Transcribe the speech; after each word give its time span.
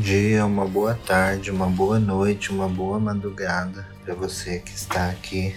dia, 0.00 0.46
uma 0.46 0.66
boa 0.66 0.94
tarde, 0.94 1.50
uma 1.50 1.66
boa 1.66 1.98
noite, 1.98 2.50
uma 2.50 2.66
boa 2.66 2.98
madrugada 2.98 3.86
para 4.02 4.14
você 4.14 4.58
que 4.58 4.70
está 4.70 5.10
aqui 5.10 5.54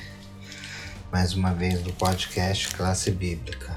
mais 1.10 1.34
uma 1.34 1.54
vez 1.54 1.82
no 1.82 1.94
podcast 1.94 2.76
Classe 2.76 3.10
Bíblica, 3.10 3.74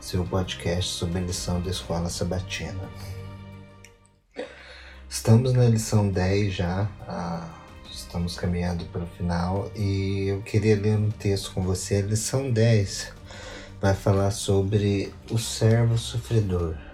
seu 0.00 0.24
podcast 0.24 0.90
sobre 0.94 1.20
lição 1.20 1.60
da 1.60 1.70
Escola 1.70 2.08
Sabatina. 2.08 2.88
Estamos 5.06 5.52
na 5.52 5.66
lição 5.66 6.08
10 6.08 6.54
já, 6.54 6.88
estamos 7.92 8.34
caminhando 8.34 8.86
para 8.86 9.02
o 9.02 9.06
final 9.08 9.70
e 9.76 10.28
eu 10.28 10.40
queria 10.40 10.74
ler 10.74 10.96
um 10.96 11.10
texto 11.10 11.52
com 11.52 11.62
você. 11.62 11.96
A 11.96 12.02
lição 12.02 12.50
10 12.50 13.12
vai 13.78 13.94
falar 13.94 14.30
sobre 14.30 15.12
o 15.30 15.36
servo 15.36 15.98
sofredor 15.98 16.87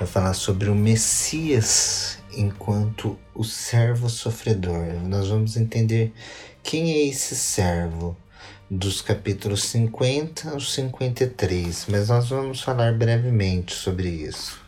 vai 0.00 0.08
falar 0.08 0.32
sobre 0.32 0.70
o 0.70 0.74
Messias 0.74 2.18
enquanto 2.32 3.18
o 3.34 3.44
servo 3.44 4.08
sofredor. 4.08 4.94
Nós 5.04 5.28
vamos 5.28 5.58
entender 5.58 6.14
quem 6.62 6.90
é 6.90 7.06
esse 7.06 7.36
servo 7.36 8.16
dos 8.70 9.02
capítulos 9.02 9.64
50 9.64 10.52
ao 10.52 10.60
53, 10.60 11.84
mas 11.88 12.08
nós 12.08 12.30
vamos 12.30 12.62
falar 12.62 12.94
brevemente 12.94 13.74
sobre 13.74 14.08
isso. 14.08 14.58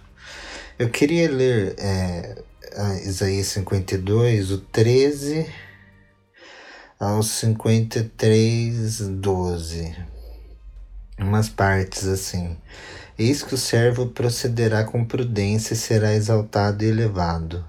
Eu 0.78 0.90
queria 0.90 1.30
ler 1.30 1.76
é, 1.78 2.42
Isaías 3.06 3.46
52, 3.46 4.50
o 4.50 4.58
13 4.58 5.46
ao 7.00 7.22
53, 7.22 8.98
12. 9.08 9.96
Umas 11.18 11.48
partes 11.48 12.06
assim. 12.06 12.54
Eis 13.18 13.42
que 13.42 13.54
o 13.54 13.58
servo 13.58 14.06
procederá 14.06 14.84
com 14.84 15.04
prudência 15.04 15.74
e 15.74 15.76
será 15.76 16.14
exaltado 16.14 16.82
e 16.82 16.88
elevado. 16.88 17.62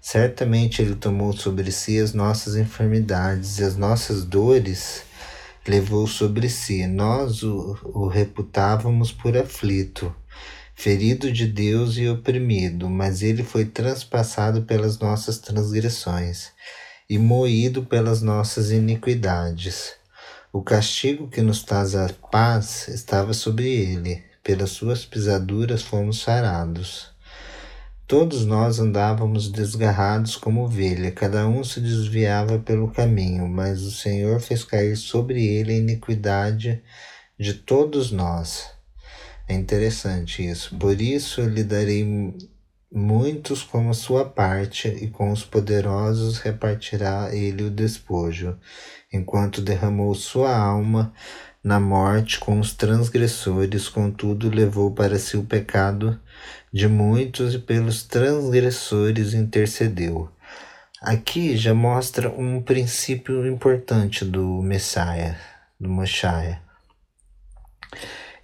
Certamente 0.00 0.80
ele 0.80 0.94
tomou 0.94 1.32
sobre 1.32 1.72
si 1.72 1.98
as 1.98 2.14
nossas 2.14 2.54
enfermidades 2.54 3.58
e 3.58 3.64
as 3.64 3.76
nossas 3.76 4.24
dores 4.24 5.02
levou 5.66 6.06
sobre 6.06 6.48
si. 6.48 6.86
Nós 6.86 7.42
o, 7.42 7.76
o 7.84 8.06
reputávamos 8.06 9.10
por 9.10 9.36
aflito, 9.36 10.14
ferido 10.74 11.32
de 11.32 11.48
Deus 11.48 11.96
e 11.96 12.08
oprimido, 12.08 12.88
mas 12.88 13.22
ele 13.22 13.42
foi 13.42 13.64
transpassado 13.64 14.62
pelas 14.62 15.00
nossas 15.00 15.38
transgressões 15.38 16.52
e 17.08 17.18
moído 17.18 17.84
pelas 17.84 18.22
nossas 18.22 18.70
iniquidades. 18.70 19.94
O 20.52 20.62
castigo 20.62 21.28
que 21.28 21.42
nos 21.42 21.64
traz 21.64 21.96
a 21.96 22.08
paz 22.30 22.86
estava 22.86 23.34
sobre 23.34 23.68
ele 23.68 24.29
pelas 24.50 24.70
suas 24.70 25.04
pisaduras 25.04 25.80
fomos 25.80 26.22
sarados. 26.22 27.12
Todos 28.04 28.44
nós 28.44 28.80
andávamos 28.80 29.48
desgarrados 29.48 30.34
como 30.34 30.64
ovelha, 30.64 31.12
cada 31.12 31.46
um 31.46 31.62
se 31.62 31.80
desviava 31.80 32.58
pelo 32.58 32.90
caminho, 32.90 33.46
mas 33.46 33.82
o 33.82 33.92
Senhor 33.92 34.40
fez 34.40 34.64
cair 34.64 34.96
sobre 34.96 35.46
ele 35.46 35.72
a 35.72 35.76
iniquidade 35.76 36.82
de 37.38 37.54
todos 37.54 38.10
nós. 38.10 38.68
É 39.46 39.54
interessante 39.54 40.44
isso. 40.44 40.76
Por 40.76 41.00
isso 41.00 41.42
lhe 41.42 41.62
darei 41.62 42.04
muitos 42.92 43.62
como 43.62 43.94
sua 43.94 44.24
parte, 44.24 44.88
e 44.88 45.06
com 45.06 45.30
os 45.30 45.44
poderosos 45.44 46.38
repartirá 46.38 47.32
ele 47.32 47.62
o 47.62 47.70
despojo, 47.70 48.58
enquanto 49.12 49.62
derramou 49.62 50.12
sua 50.12 50.52
alma 50.52 51.12
na 51.62 51.78
morte 51.78 52.38
com 52.38 52.58
os 52.58 52.72
transgressores, 52.72 53.88
contudo 53.88 54.48
levou 54.48 54.90
para 54.90 55.18
si 55.18 55.36
o 55.36 55.44
pecado 55.44 56.18
de 56.72 56.88
muitos 56.88 57.54
e 57.54 57.58
pelos 57.58 58.02
transgressores 58.02 59.34
intercedeu. 59.34 60.30
Aqui 61.02 61.56
já 61.56 61.74
mostra 61.74 62.30
um 62.30 62.62
princípio 62.62 63.46
importante 63.46 64.24
do 64.24 64.62
Messias, 64.62 65.36
do 65.78 65.88
Messiah. 65.88 66.60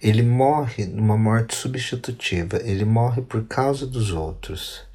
Ele 0.01 0.21
morre 0.21 0.85
numa 0.85 1.17
morte 1.17 1.55
substitutiva, 1.55 2.57
ele 2.63 2.85
morre 2.85 3.21
por 3.21 3.45
causa 3.45 3.85
dos 3.85 4.11
outros. 4.11 4.86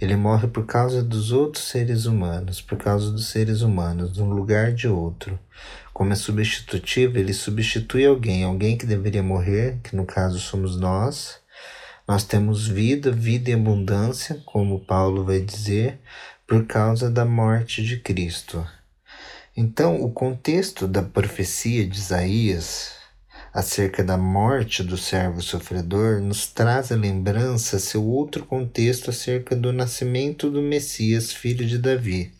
Ele 0.00 0.16
morre 0.16 0.48
por 0.48 0.66
causa 0.66 1.02
dos 1.02 1.32
outros 1.32 1.64
seres 1.64 2.04
humanos, 2.04 2.60
por 2.60 2.76
causa 2.76 3.10
dos 3.10 3.28
seres 3.28 3.60
humanos, 3.60 4.16
no 4.18 4.28
lugar 4.28 4.72
de 4.72 4.88
outro. 4.88 5.38
Como 5.92 6.12
é 6.12 6.16
substitutivo, 6.16 7.18
ele 7.18 7.32
substitui 7.32 8.04
alguém, 8.04 8.42
alguém 8.44 8.76
que 8.76 8.86
deveria 8.86 9.22
morrer, 9.22 9.78
que 9.82 9.94
no 9.94 10.04
caso 10.04 10.40
somos 10.40 10.76
nós. 10.78 11.38
Nós 12.06 12.24
temos 12.24 12.66
vida, 12.66 13.10
vida 13.10 13.50
e 13.50 13.54
abundância, 13.54 14.42
como 14.44 14.84
Paulo 14.84 15.24
vai 15.24 15.40
dizer, 15.40 15.98
por 16.46 16.66
causa 16.66 17.10
da 17.10 17.24
morte 17.24 17.82
de 17.82 17.98
Cristo. 17.98 18.66
Então, 19.56 20.02
o 20.02 20.10
contexto 20.10 20.88
da 20.88 21.02
profecia 21.02 21.86
de 21.86 21.96
Isaías 21.96 23.03
acerca 23.54 24.02
da 24.02 24.18
morte 24.18 24.82
do 24.82 24.98
servo 24.98 25.40
sofredor 25.40 26.20
nos 26.20 26.48
traz 26.48 26.90
a 26.90 26.96
lembrança 26.96 27.78
seu 27.78 28.04
outro 28.04 28.44
contexto 28.44 29.10
acerca 29.10 29.54
do 29.54 29.72
nascimento 29.72 30.50
do 30.50 30.60
Messias, 30.60 31.32
filho 31.32 31.64
de 31.64 31.78
Davi. 31.78 32.32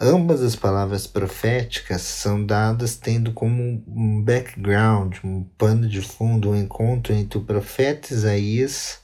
Ambas 0.00 0.40
as 0.40 0.54
palavras 0.54 1.08
proféticas 1.08 2.02
são 2.02 2.44
dadas 2.46 2.96
tendo 2.96 3.32
como 3.32 3.84
um 3.86 4.22
background, 4.22 5.16
um 5.24 5.42
pano 5.58 5.88
de 5.88 6.00
fundo, 6.00 6.50
um 6.50 6.56
encontro 6.56 7.12
entre 7.12 7.38
o 7.38 7.44
profeta 7.44 8.14
Isaías 8.14 9.00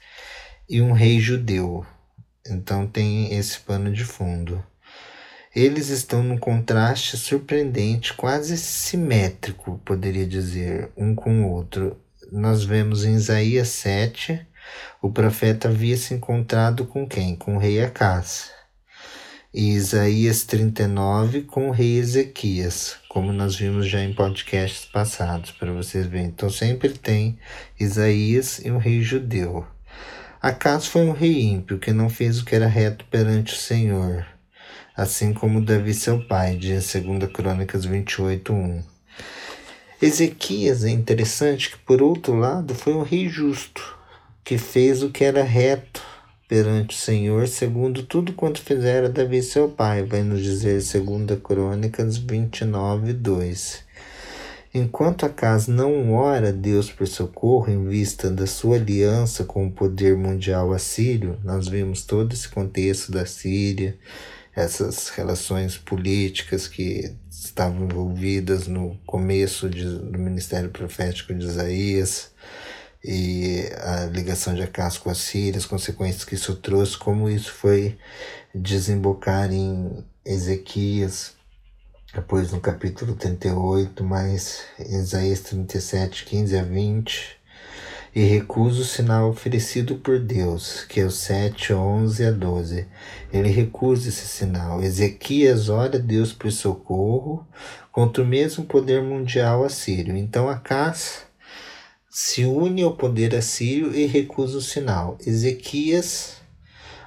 e 0.68 0.80
um 0.80 0.92
rei 0.92 1.18
judeu. 1.18 1.84
Então 2.46 2.86
tem 2.86 3.34
esse 3.34 3.58
pano 3.60 3.92
de 3.92 4.04
fundo. 4.04 4.64
Eles 5.54 5.88
estão 5.88 6.22
num 6.22 6.38
contraste 6.38 7.16
surpreendente, 7.16 8.14
quase 8.14 8.56
simétrico, 8.56 9.80
poderia 9.84 10.26
dizer, 10.26 10.90
um 10.96 11.14
com 11.14 11.42
o 11.44 11.50
outro. 11.50 11.96
Nós 12.30 12.64
vemos 12.64 13.04
em 13.04 13.14
Isaías 13.14 13.68
7, 13.68 14.46
o 15.00 15.10
profeta 15.10 15.68
havia 15.68 15.96
se 15.96 16.14
encontrado 16.14 16.84
com 16.84 17.06
quem? 17.06 17.34
Com 17.34 17.56
o 17.56 17.58
rei 17.58 17.82
Acás 17.82 18.58
e 19.52 19.70
Isaías 19.70 20.44
39 20.44 21.42
com 21.42 21.68
o 21.68 21.72
rei 21.72 21.98
Ezequias, 21.98 22.96
como 23.08 23.32
nós 23.32 23.56
vimos 23.56 23.88
já 23.88 24.00
em 24.00 24.14
podcasts 24.14 24.84
passados, 24.84 25.50
para 25.50 25.72
vocês 25.72 26.06
verem. 26.06 26.26
Então 26.26 26.50
sempre 26.50 26.90
tem 26.90 27.38
Isaías 27.78 28.60
e 28.64 28.70
um 28.70 28.78
rei 28.78 29.02
judeu. 29.02 29.66
Acas 30.40 30.86
foi 30.86 31.02
um 31.02 31.12
rei 31.12 31.42
ímpio 31.42 31.78
que 31.78 31.92
não 31.92 32.08
fez 32.08 32.38
o 32.38 32.44
que 32.44 32.54
era 32.54 32.66
reto 32.66 33.04
perante 33.06 33.54
o 33.54 33.56
Senhor, 33.56 34.24
assim 34.98 35.32
como 35.32 35.64
Davi 35.64 35.94
seu 35.94 36.18
pai, 36.18 36.56
de 36.56 36.72
2 36.72 37.30
Crônicas 37.32 37.84
28, 37.84 38.52
1. 38.52 38.82
Ezequias 40.02 40.82
é 40.82 40.90
interessante 40.90 41.70
que, 41.70 41.78
por 41.78 42.02
outro 42.02 42.34
lado, 42.34 42.74
foi 42.74 42.94
um 42.94 43.02
rei 43.02 43.28
justo, 43.28 43.96
que 44.42 44.58
fez 44.58 45.04
o 45.04 45.10
que 45.10 45.22
era 45.22 45.44
reto 45.44 46.02
perante 46.48 46.96
o 46.96 46.98
Senhor, 46.98 47.46
segundo 47.46 48.02
tudo 48.02 48.32
quanto 48.32 48.60
fizera 48.60 49.08
Davi 49.08 49.40
seu 49.40 49.68
pai, 49.68 50.02
vai 50.02 50.24
nos 50.24 50.42
dizer 50.42 50.82
2 50.82 51.40
Crônicas 51.44 52.16
29, 52.16 53.12
2. 53.12 53.84
Enquanto 54.74 55.24
a 55.24 55.28
casa 55.28 55.72
não 55.72 56.12
ora 56.12 56.48
a 56.48 56.52
Deus 56.52 56.90
por 56.90 57.06
socorro 57.06 57.70
em 57.70 57.86
vista 57.86 58.28
da 58.28 58.48
sua 58.48 58.76
aliança 58.76 59.44
com 59.44 59.64
o 59.64 59.70
poder 59.70 60.16
mundial 60.16 60.72
assírio, 60.72 61.38
nós 61.44 61.68
vimos 61.68 62.02
todo 62.02 62.32
esse 62.32 62.48
contexto 62.48 63.12
da 63.12 63.24
Síria, 63.24 63.96
essas 64.58 65.08
relações 65.10 65.76
políticas 65.76 66.66
que 66.66 67.14
estavam 67.30 67.84
envolvidas 67.84 68.66
no 68.66 68.98
começo 69.06 69.70
de, 69.70 69.84
do 69.84 70.18
ministério 70.18 70.70
profético 70.70 71.32
de 71.32 71.46
Isaías, 71.46 72.32
e 73.04 73.62
a 73.80 74.06
ligação 74.06 74.54
de 74.54 74.62
Acas 74.62 74.98
com 74.98 75.08
a 75.08 75.14
Síria, 75.14 75.58
as 75.58 75.64
consequências 75.64 76.24
que 76.24 76.34
isso 76.34 76.56
trouxe, 76.56 76.98
como 76.98 77.30
isso 77.30 77.52
foi 77.52 77.96
desembocar 78.52 79.52
em 79.52 80.04
Ezequias, 80.24 81.34
depois 82.12 82.50
no 82.50 82.60
capítulo 82.60 83.14
38, 83.14 84.02
mais 84.02 84.64
Isaías 84.80 85.40
37, 85.40 86.24
15 86.24 86.58
a 86.58 86.62
20, 86.64 87.37
e 88.14 88.22
recusa 88.22 88.80
o 88.80 88.84
sinal 88.84 89.30
oferecido 89.30 89.96
por 89.96 90.18
Deus, 90.18 90.84
que 90.84 91.00
é 91.00 91.04
o 91.04 91.10
7, 91.10 91.72
11 91.72 92.24
a 92.24 92.30
12. 92.30 92.86
Ele 93.32 93.48
recusa 93.48 94.08
esse 94.08 94.26
sinal. 94.26 94.82
Ezequias 94.82 95.68
ora 95.68 95.96
a 95.96 96.00
Deus 96.00 96.32
por 96.32 96.50
socorro 96.50 97.46
contra 97.92 98.22
o 98.22 98.26
mesmo 98.26 98.64
poder 98.64 99.02
mundial 99.02 99.64
assírio. 99.64 100.16
Então 100.16 100.48
Acas 100.48 101.26
se 102.08 102.44
une 102.44 102.82
ao 102.82 102.96
poder 102.96 103.34
assírio 103.34 103.94
e 103.94 104.06
recusa 104.06 104.58
o 104.58 104.62
sinal. 104.62 105.18
Ezequias 105.24 106.36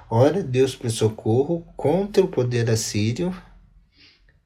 ora 0.08 0.42
Deus 0.42 0.76
por 0.76 0.90
socorro 0.90 1.66
contra 1.76 2.24
o 2.24 2.28
poder 2.28 2.70
assírio 2.70 3.34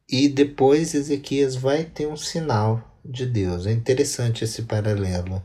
e 0.08 0.28
depois 0.28 0.94
Ezequias 0.94 1.56
vai 1.56 1.84
ter 1.84 2.06
um 2.06 2.16
sinal 2.16 3.00
de 3.04 3.26
Deus. 3.26 3.66
É 3.66 3.72
interessante 3.72 4.44
esse 4.44 4.62
paralelo. 4.62 5.42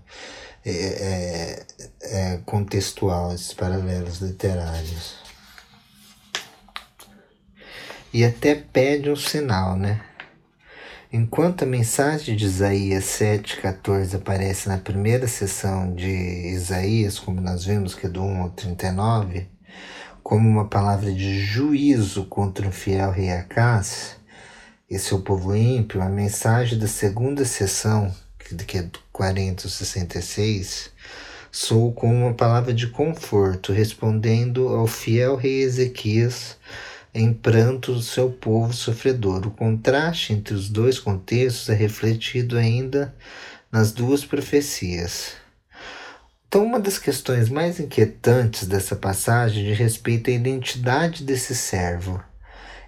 É, 0.66 0.72
é, 0.72 1.66
é 2.02 2.38
contextual, 2.46 3.34
esses 3.34 3.54
paralelos 3.54 4.20
literários. 4.20 5.16
E 8.14 8.26
até 8.26 8.56
pede 8.56 9.10
um 9.10 9.16
sinal, 9.16 9.78
né? 9.78 10.02
Enquanto 11.14 11.64
a 11.64 11.68
mensagem 11.68 12.38
de 12.38 12.46
Isaías 12.46 13.04
7,14 13.04 14.16
aparece 14.16 14.70
na 14.70 14.78
primeira 14.78 15.28
sessão 15.28 15.94
de 15.94 16.08
Isaías, 16.08 17.20
como 17.20 17.42
nós 17.42 17.66
vimos 17.66 17.94
que 17.94 18.06
é 18.06 18.10
do 18.10 18.22
1 18.22 18.42
ao 18.44 18.50
39, 18.50 19.50
como 20.24 20.48
uma 20.48 20.70
palavra 20.70 21.12
de 21.12 21.40
juízo 21.40 22.26
contra 22.26 22.68
o 22.68 22.72
fiel 22.72 23.12
rei 23.12 23.30
Acás 23.30 24.16
e 24.90 24.98
seu 24.98 25.22
povo 25.22 25.56
ímpio, 25.56 26.02
a 26.02 26.08
mensagem 26.08 26.78
da 26.78 26.88
segunda 26.88 27.44
sessão, 27.44 28.14
que 28.56 28.78
é 28.78 28.84
do 28.84 29.00
40 29.12 29.66
ao 29.66 29.70
66, 29.70 30.92
soou 31.52 31.92
como 31.92 32.14
uma 32.14 32.34
palavra 32.34 32.74
de 32.74 32.88
conforto, 32.88 33.74
respondendo 33.74 34.70
ao 34.70 34.88
fiel 34.88 35.36
rei 35.36 35.62
Ezequias 35.62 36.58
em 37.14 37.34
pranto 37.34 37.94
do 37.94 38.02
seu 38.02 38.30
povo 38.30 38.74
sofredor. 38.74 39.46
O 39.46 39.52
contraste 39.52 40.34
entre 40.34 40.54
os 40.54 40.70
dois 40.70 40.98
contextos 40.98 41.70
é 41.70 41.74
refletido 41.74 42.58
ainda 42.58 43.14
nas 43.72 43.92
duas 43.92 44.24
profecias. 44.24 45.34
Então, 46.48 46.66
uma 46.66 46.80
das 46.80 46.98
questões 46.98 47.50
mais 47.50 47.80
inquietantes 47.80 48.68
dessa 48.68 48.96
passagem 48.96 49.64
de 49.64 49.74
respeito 49.74 50.30
à 50.30 50.34
identidade 50.34 51.24
desse 51.24 51.56
servo. 51.56 52.22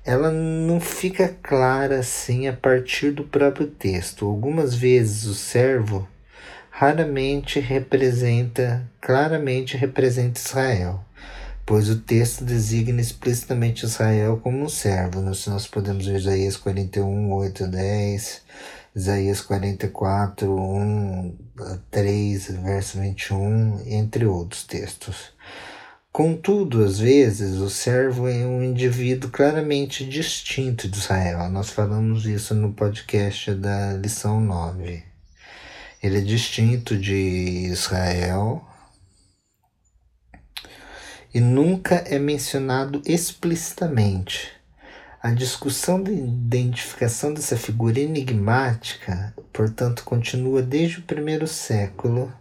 Ela 0.06 0.32
não 0.32 0.80
fica 0.80 1.36
clara 1.42 2.00
assim 2.00 2.48
a 2.48 2.54
partir 2.54 3.12
do 3.12 3.24
próprio 3.24 3.68
texto. 3.68 4.26
Algumas 4.26 4.76
vezes 4.76 5.26
o 5.26 5.34
servo 5.34 6.08
raramente 6.70 7.60
representa, 7.60 8.90
claramente 9.00 9.78
representa 9.78 10.40
Israel 10.40 11.06
pois 11.66 11.90
o 11.90 12.00
texto 12.00 12.44
designa 12.44 13.02
explicitamente 13.02 13.86
Israel 13.86 14.40
como 14.42 14.64
um 14.64 14.70
servo. 14.70 15.22
Nós, 15.22 15.46
nós 15.48 15.68
podemos 15.68 16.06
ver 16.06 16.18
Isaías 16.18 16.58
41, 16.58 17.32
8 17.32 17.68
10, 17.68 18.42
Isaías 18.96 19.42
44, 19.42 20.54
1, 20.54 21.38
3, 21.90 22.52
verso 22.58 23.00
21, 23.00 23.82
entre 23.88 24.26
outros 24.26 24.64
textos. 24.66 25.33
Contudo, 26.14 26.86
às 26.86 27.00
vezes, 27.00 27.58
o 27.58 27.72
servo 27.72 28.28
é 28.28 28.46
um 28.46 28.64
indivíduo 28.64 29.32
claramente 29.32 30.08
distinto 30.08 30.88
de 30.88 30.96
Israel. 30.96 31.50
Nós 31.50 31.72
falamos 31.72 32.28
isso 32.28 32.54
no 32.54 32.72
podcast 32.72 33.52
da 33.56 33.94
lição 33.94 34.40
9. 34.40 35.04
Ele 36.04 36.18
é 36.20 36.22
distinto 36.22 36.96
de 36.96 37.16
Israel, 37.72 38.64
e 41.34 41.40
nunca 41.40 41.96
é 41.96 42.20
mencionado 42.20 43.02
explicitamente. 43.08 44.52
A 45.20 45.32
discussão 45.32 46.00
da 46.00 46.12
identificação 46.12 47.34
dessa 47.34 47.58
figura 47.58 48.00
enigmática, 48.00 49.34
portanto, 49.52 50.04
continua 50.04 50.62
desde 50.62 51.00
o 51.00 51.04
primeiro 51.04 51.48
século, 51.48 52.32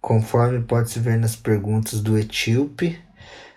conforme 0.00 0.62
pode-se 0.62 0.98
ver 0.98 1.18
nas 1.18 1.36
perguntas 1.36 2.00
do 2.00 2.18
Etíope, 2.18 2.98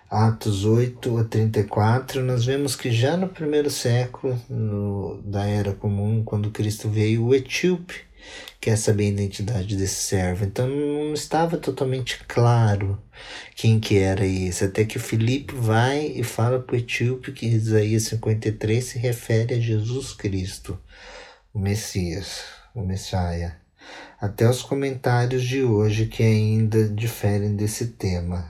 Atos 0.10 0.64
8 0.64 1.18
a 1.18 1.24
34, 1.24 2.24
nós 2.24 2.46
vemos 2.46 2.76
que 2.76 2.92
já 2.92 3.18
no 3.18 3.28
primeiro 3.28 3.70
século 3.70 4.40
no, 4.50 5.22
da 5.24 5.46
Era 5.46 5.74
Comum, 5.74 6.24
quando 6.24 6.52
Cristo 6.52 6.90
veio, 6.90 7.26
o 7.26 7.34
Etíope 7.34 7.96
quer 8.60 8.78
saber 8.78 9.06
a 9.06 9.10
identidade 9.10 9.76
desse 9.76 9.96
servo. 9.96 10.46
Então 10.46 10.68
não 10.68 11.14
estava 11.14 11.58
totalmente 11.58 12.24
claro 12.28 13.02
quem 13.56 13.80
que 13.80 13.98
era 13.98 14.26
esse. 14.26 14.64
Até 14.64 14.86
que 14.86 15.00
Filipe 15.00 15.54
vai 15.54 16.06
e 16.08 16.24
fala 16.24 16.60
para 16.60 16.76
o 16.76 16.80
etíope 16.80 17.32
que 17.32 17.46
Isaías 17.46 18.04
53 18.04 18.84
se 18.84 18.98
refere 18.98 19.56
a 19.56 19.60
Jesus 19.60 20.14
Cristo, 20.14 20.80
o 21.54 21.60
Messias, 21.60 22.44
o 22.74 22.82
Messias. 22.82 23.63
Até 24.24 24.50
os 24.50 24.62
comentários 24.62 25.44
de 25.44 25.64
hoje 25.64 26.06
que 26.06 26.24
ainda 26.24 26.88
diferem 26.88 27.58
desse 27.58 27.88
tema. 27.88 28.50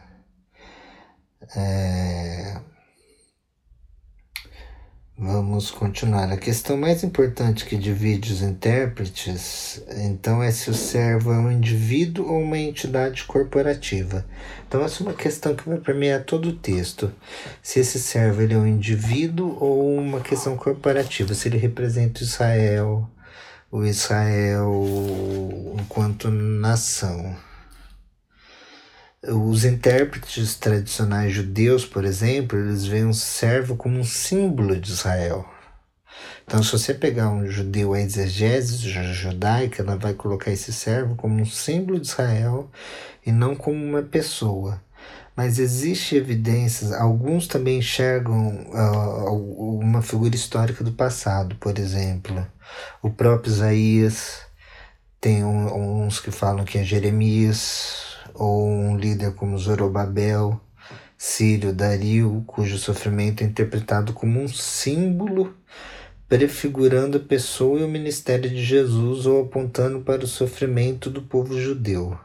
É... 1.55 2.61
Vamos 5.17 5.71
continuar. 5.71 6.31
A 6.31 6.37
questão 6.37 6.77
mais 6.77 7.03
importante 7.03 7.65
que 7.65 7.75
divide 7.75 8.31
os 8.31 8.43
intérpretes, 8.43 9.81
então, 9.97 10.43
é 10.43 10.51
se 10.51 10.69
o 10.69 10.75
servo 10.75 11.33
é 11.33 11.39
um 11.39 11.51
indivíduo 11.51 12.31
ou 12.31 12.43
uma 12.43 12.59
entidade 12.59 13.23
corporativa. 13.23 14.23
Então, 14.67 14.85
essa 14.85 15.01
é 15.01 15.07
uma 15.07 15.15
questão 15.15 15.55
que 15.55 15.67
vai 15.67 15.79
permear 15.79 16.23
todo 16.23 16.49
o 16.49 16.55
texto. 16.55 17.11
Se 17.63 17.79
esse 17.79 17.97
servo 17.97 18.43
ele 18.43 18.53
é 18.53 18.57
um 18.57 18.67
indivíduo 18.67 19.57
ou 19.59 19.97
uma 19.97 20.21
questão 20.21 20.55
corporativa, 20.55 21.33
se 21.33 21.47
ele 21.47 21.57
representa 21.57 22.21
Israel, 22.21 23.09
o 23.73 23.83
Israel 23.83 24.85
enquanto 25.79 26.29
nação. 26.29 27.35
Os 29.27 29.65
intérpretes 29.65 30.53
tradicionais 30.53 31.33
judeus, 31.33 31.83
por 31.83 32.05
exemplo, 32.05 32.59
eles 32.59 32.85
veem 32.85 33.05
um 33.05 33.13
servo 33.13 33.75
como 33.75 33.97
um 33.97 34.03
símbolo 34.03 34.79
de 34.79 34.91
Israel. 34.91 35.43
Então, 36.45 36.61
se 36.61 36.71
você 36.71 36.93
pegar 36.93 37.29
um 37.29 37.47
judeu, 37.49 37.95
a 37.95 37.99
exegese 37.99 38.77
judaica, 38.87 39.81
ela 39.81 39.97
vai 39.97 40.13
colocar 40.13 40.51
esse 40.51 40.71
servo 40.71 41.15
como 41.15 41.41
um 41.41 41.45
símbolo 41.45 41.99
de 41.99 42.05
Israel 42.05 42.69
e 43.25 43.31
não 43.31 43.55
como 43.55 43.83
uma 43.83 44.03
pessoa. 44.03 44.79
Mas 45.35 45.57
existe 45.57 46.15
evidências, 46.15 46.91
alguns 46.91 47.47
também 47.47 47.79
enxergam 47.79 48.67
uh, 48.71 49.79
uma 49.79 50.03
figura 50.03 50.35
histórica 50.35 50.83
do 50.83 50.91
passado, 50.91 51.55
por 51.55 51.79
exemplo. 51.79 52.45
O 53.03 53.09
próprio 53.09 53.51
Isaías, 53.51 54.43
tem 55.19 55.43
um, 55.43 56.05
uns 56.05 56.21
que 56.21 56.31
falam 56.31 56.63
que 56.63 56.77
é 56.77 56.83
Jeremias, 56.85 58.15
ou 58.33 58.65
um 58.65 58.95
líder 58.95 59.33
como 59.35 59.57
Zorobabel, 59.57 60.57
Sírio, 61.17 61.73
Dario, 61.73 62.45
cujo 62.47 62.77
sofrimento 62.77 63.43
é 63.43 63.45
interpretado 63.45 64.13
como 64.13 64.39
um 64.39 64.47
símbolo 64.47 65.53
prefigurando 66.29 67.17
a 67.17 67.19
pessoa 67.19 67.77
e 67.77 67.83
o 67.83 67.89
ministério 67.89 68.49
de 68.49 68.63
Jesus 68.63 69.25
ou 69.25 69.41
apontando 69.41 69.99
para 69.99 70.23
o 70.23 70.27
sofrimento 70.27 71.09
do 71.09 71.21
povo 71.21 71.59
judeu. 71.59 72.17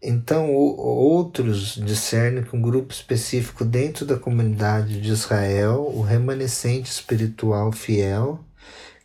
Então, 0.00 0.52
outros 0.52 1.74
discernem 1.74 2.44
que 2.44 2.54
um 2.54 2.62
grupo 2.62 2.92
específico 2.92 3.64
dentro 3.64 4.06
da 4.06 4.16
comunidade 4.16 5.00
de 5.00 5.10
Israel, 5.10 5.90
o 5.92 6.02
remanescente 6.02 6.88
espiritual 6.88 7.72
fiel, 7.72 8.38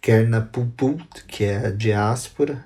quer 0.02 0.28
na 0.28 0.42
Puput, 0.42 1.26
que 1.28 1.44
é 1.44 1.68
a 1.68 1.72
diáspora, 1.72 2.66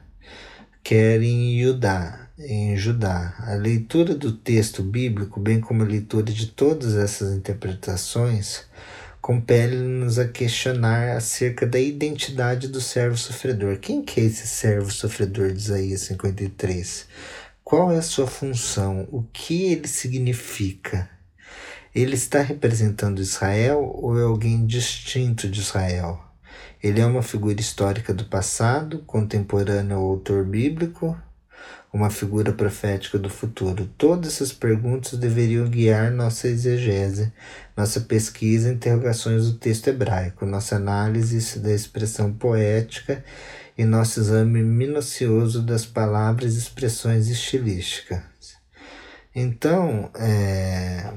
quer 0.83 1.21
em 1.21 1.61
Judá, 1.61 2.29
em 2.37 2.75
Judá. 2.75 3.35
A 3.39 3.53
leitura 3.55 4.15
do 4.15 4.31
texto 4.31 4.83
bíblico, 4.83 5.39
bem 5.39 5.59
como 5.59 5.83
a 5.83 5.87
leitura 5.87 6.31
de 6.31 6.47
todas 6.47 6.95
essas 6.95 7.35
interpretações, 7.35 8.65
compele-nos 9.21 10.17
a 10.17 10.27
questionar 10.27 11.15
acerca 11.15 11.65
da 11.65 11.79
identidade 11.79 12.67
do 12.67 12.81
servo 12.81 13.17
sofredor. 13.17 13.77
Quem 13.77 14.01
que 14.01 14.19
é 14.19 14.23
esse 14.23 14.47
servo 14.47 14.91
sofredor 14.91 15.51
de 15.51 15.59
Isaías 15.59 16.01
53? 16.01 17.07
Qual 17.63 17.91
é 17.91 17.97
a 17.97 18.01
sua 18.01 18.27
função? 18.27 19.07
O 19.11 19.23
que 19.31 19.71
ele 19.71 19.87
significa? 19.87 21.09
Ele 21.93 22.15
está 22.15 22.41
representando 22.41 23.21
Israel 23.21 23.79
ou 23.95 24.19
é 24.19 24.23
alguém 24.23 24.65
distinto 24.65 25.47
de 25.47 25.59
Israel? 25.59 26.30
Ele 26.83 26.99
é 26.99 27.05
uma 27.05 27.21
figura 27.21 27.59
histórica 27.61 28.13
do 28.13 28.25
passado, 28.25 28.99
contemporâneo 29.05 29.97
ao 29.97 30.03
autor 30.03 30.43
bíblico, 30.43 31.15
uma 31.93 32.09
figura 32.09 32.51
profética 32.51 33.19
do 33.19 33.29
futuro. 33.29 33.89
Todas 33.97 34.33
essas 34.33 34.53
perguntas 34.53 35.19
deveriam 35.19 35.67
guiar 35.67 36.11
nossa 36.11 36.47
exegese, 36.47 37.31
nossa 37.75 38.01
pesquisa 38.01 38.69
e 38.69 38.73
interrogações 38.73 39.45
do 39.45 39.57
texto 39.57 39.89
hebraico, 39.89 40.45
nossa 40.45 40.77
análise 40.77 41.59
da 41.59 41.71
expressão 41.71 42.33
poética 42.33 43.23
e 43.77 43.83
nosso 43.83 44.19
exame 44.19 44.63
minucioso 44.63 45.61
das 45.61 45.85
palavras 45.85 46.55
e 46.55 46.59
expressões 46.59 47.27
estilísticas. 47.27 48.21
Então, 49.35 50.09
é, 50.15 51.11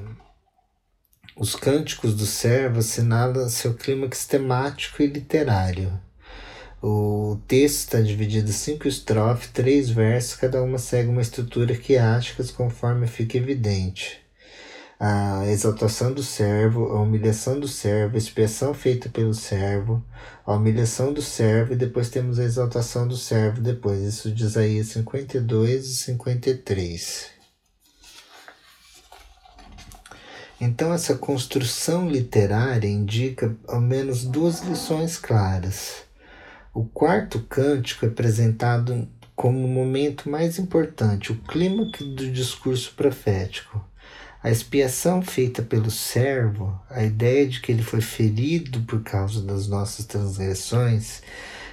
os 1.36 1.54
cânticos 1.54 2.14
do 2.14 2.26
servo 2.26 2.80
assinalam 2.80 3.48
seu 3.48 3.74
clímax 3.74 4.26
temático 4.26 5.02
e 5.02 5.06
literário 5.06 6.00
o 6.86 7.40
texto 7.48 7.78
está 7.78 8.00
dividido 8.02 8.50
em 8.50 8.52
cinco 8.52 8.86
estrofes, 8.86 9.48
três 9.50 9.88
versos, 9.88 10.36
cada 10.36 10.62
uma 10.62 10.76
segue 10.76 11.08
uma 11.08 11.22
estrutura 11.22 11.74
quiástica 11.74 12.44
conforme 12.52 13.06
fica 13.06 13.38
evidente. 13.38 14.20
a 15.00 15.46
exaltação 15.48 16.12
do 16.12 16.22
servo, 16.22 16.84
a 16.92 17.00
humilhação 17.00 17.58
do 17.58 17.66
servo, 17.66 18.16
a 18.16 18.18
expiação 18.18 18.74
feita 18.74 19.08
pelo 19.08 19.32
servo, 19.32 20.04
a 20.44 20.52
humilhação 20.52 21.12
do 21.12 21.22
servo 21.22 21.72
e 21.72 21.76
depois 21.76 22.10
temos 22.10 22.38
a 22.38 22.44
exaltação 22.44 23.08
do 23.08 23.16
servo 23.16 23.62
depois. 23.62 24.02
Isso 24.02 24.30
de 24.30 24.44
Isaías 24.44 24.88
52 24.88 25.86
e 25.86 25.94
53. 25.94 27.33
Então, 30.60 30.92
essa 30.92 31.16
construção 31.16 32.08
literária 32.08 32.88
indica 32.88 33.54
ao 33.66 33.80
menos 33.80 34.24
duas 34.24 34.62
lições 34.62 35.18
claras. 35.18 36.04
O 36.72 36.84
quarto 36.84 37.40
cântico 37.40 38.04
é 38.04 38.08
apresentado 38.08 39.08
como 39.34 39.64
o 39.64 39.68
momento 39.68 40.30
mais 40.30 40.58
importante, 40.58 41.32
o 41.32 41.36
clímax 41.36 42.00
do 42.00 42.30
discurso 42.30 42.94
profético. 42.94 43.84
A 44.42 44.50
expiação 44.50 45.22
feita 45.22 45.62
pelo 45.62 45.90
servo, 45.90 46.78
a 46.90 47.02
ideia 47.02 47.48
de 47.48 47.60
que 47.60 47.72
ele 47.72 47.82
foi 47.82 48.00
ferido 48.00 48.80
por 48.82 49.02
causa 49.02 49.40
das 49.42 49.66
nossas 49.66 50.04
transgressões, 50.04 51.22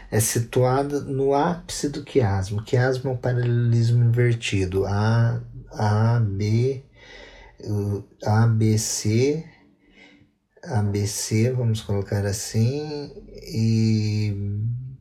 é 0.10 0.20
situada 0.20 1.02
no 1.02 1.34
ápice 1.34 1.90
do 1.90 2.04
quiasmo. 2.04 2.64
Quiasmo 2.64 3.10
é 3.10 3.14
um 3.14 3.18
paralelismo 3.18 4.04
invertido. 4.04 4.86
A, 4.86 5.42
A, 5.72 6.20
B, 6.20 6.84
A, 8.24 8.48
B, 8.48 8.78
C, 8.78 9.44
ABC, 10.64 11.52
vamos 11.52 11.82
colocar 11.82 12.26
assim, 12.26 13.12
e, 13.48 14.34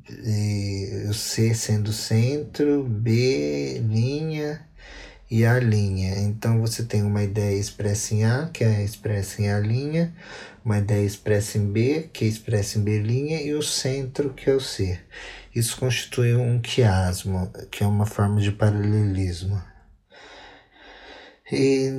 e 0.08 1.06
o 1.08 1.14
C 1.14 1.54
sendo 1.54 1.92
centro, 1.92 2.84
B, 2.84 3.78
linha, 3.80 4.66
e 5.30 5.46
a 5.46 5.58
linha. 5.60 6.18
Então 6.18 6.60
você 6.60 6.82
tem 6.82 7.02
uma 7.02 7.22
ideia 7.22 7.56
expressa 7.56 8.14
em 8.14 8.24
A, 8.24 8.50
que 8.52 8.64
é 8.64 8.82
expressa 8.82 9.40
em 9.40 9.50
A 9.50 9.60
linha, 9.60 10.14
uma 10.64 10.78
ideia 10.78 11.04
expressa 11.04 11.56
em 11.56 11.70
B, 11.70 12.10
que 12.12 12.24
é 12.24 12.28
expressa 12.28 12.78
em 12.78 12.82
B 12.82 12.98
linha, 12.98 13.40
e 13.40 13.54
o 13.54 13.62
centro, 13.62 14.34
que 14.34 14.50
é 14.50 14.54
o 14.54 14.60
C. 14.60 14.98
Isso 15.54 15.76
constitui 15.76 16.34
um 16.34 16.60
quiasmo, 16.60 17.50
que 17.70 17.84
é 17.84 17.86
uma 17.86 18.06
forma 18.06 18.40
de 18.40 18.50
paralelismo. 18.52 19.69
E, 21.52 21.90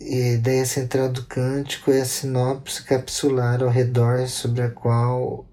e 0.00 0.22
a 0.22 0.32
ideia 0.34 0.64
central 0.64 1.08
do 1.10 1.24
cântico 1.26 1.90
é 1.90 2.00
a 2.00 2.04
sinopse 2.04 2.84
capsular 2.84 3.62
ao 3.62 3.68
redor 3.68 4.28
sobre 4.28 4.62
a 4.62 4.70
qual 4.70 5.46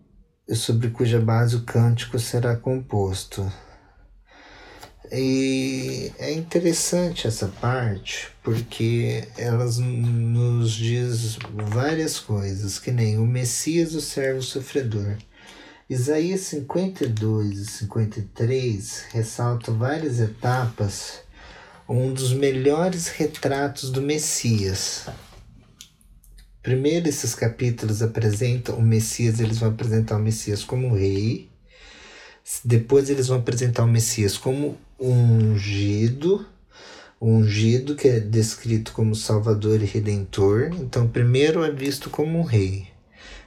sobre 0.53 0.89
cuja 0.89 1.19
base 1.19 1.55
o 1.55 1.63
cântico 1.63 2.17
será 2.19 2.55
composto. 2.55 3.51
E 5.11 6.11
é 6.19 6.33
interessante 6.33 7.27
essa 7.27 7.47
parte 7.47 8.29
porque 8.43 9.27
elas 9.37 9.77
nos 9.77 10.73
diz 10.73 11.37
várias 11.69 12.19
coisas, 12.19 12.77
que 12.77 12.91
nem 12.91 13.17
o 13.17 13.25
Messias, 13.25 13.93
o 13.93 14.01
servo 14.01 14.41
sofredor. 14.41 15.15
Isaías 15.89 16.41
52 16.41 17.59
e 17.59 17.65
53 17.65 19.05
ressaltam 19.11 19.77
várias 19.77 20.19
etapas, 20.19 21.21
um 21.87 22.13
dos 22.13 22.33
melhores 22.33 23.07
retratos 23.07 23.89
do 23.89 24.01
Messias. 24.01 25.05
Primeiro, 26.61 27.07
esses 27.07 27.33
capítulos 27.33 28.01
apresentam 28.01 28.75
o 28.75 28.81
Messias, 28.81 29.39
eles 29.39 29.59
vão 29.59 29.69
apresentar 29.69 30.17
o 30.17 30.21
Messias 30.21 30.65
como 30.65 30.93
rei. 30.93 31.49
Depois, 32.63 33.09
eles 33.09 33.27
vão 33.27 33.37
apresentar 33.37 33.83
o 33.83 33.87
Messias 33.87 34.37
como 34.37 34.77
ungido, 34.99 36.45
ungido 37.21 37.95
que 37.95 38.07
é 38.09 38.19
descrito 38.19 38.91
como 38.91 39.15
Salvador 39.15 39.81
e 39.81 39.85
Redentor. 39.85 40.71
Então, 40.73 41.07
primeiro 41.07 41.63
é 41.63 41.71
visto 41.71 42.09
como 42.09 42.39
um 42.39 42.43
rei, 42.43 42.87